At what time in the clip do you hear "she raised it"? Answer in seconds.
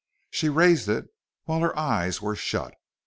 0.31-1.09